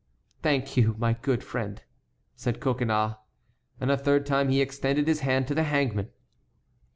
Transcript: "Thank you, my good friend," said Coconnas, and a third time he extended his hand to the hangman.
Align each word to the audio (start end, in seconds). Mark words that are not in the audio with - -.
"Thank 0.41 0.75
you, 0.77 0.95
my 0.97 1.13
good 1.13 1.43
friend," 1.43 1.79
said 2.35 2.59
Coconnas, 2.59 3.17
and 3.79 3.91
a 3.91 3.97
third 3.97 4.25
time 4.25 4.49
he 4.49 4.59
extended 4.59 5.07
his 5.07 5.19
hand 5.19 5.47
to 5.49 5.53
the 5.53 5.61
hangman. 5.61 6.09